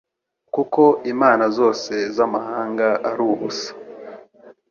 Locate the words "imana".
1.13-1.45